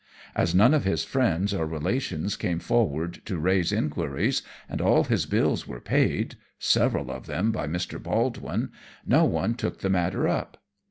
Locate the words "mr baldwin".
7.67-8.71